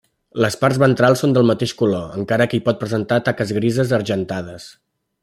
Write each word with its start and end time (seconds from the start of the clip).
Les 0.43 0.55
parts 0.61 0.79
ventrals 0.83 1.21
són 1.23 1.35
del 1.35 1.45
mateix 1.51 1.73
color, 1.81 2.17
encara 2.21 2.47
que 2.53 2.57
hi 2.59 2.63
pot 2.71 2.81
presentar 2.85 3.21
taques 3.29 3.53
grises 3.59 3.95
argentades. 4.03 4.67